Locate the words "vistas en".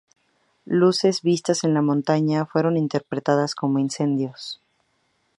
1.21-1.75